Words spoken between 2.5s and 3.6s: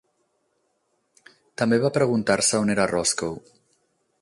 on era Roscoe.